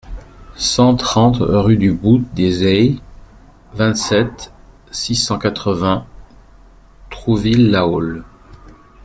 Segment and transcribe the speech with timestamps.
[0.55, 2.99] cent trente rue du Bout des Hayes,
[3.75, 4.51] vingt-sept,
[4.89, 6.07] six cent quatre-vingts,
[7.11, 8.23] Trouville-la-Haule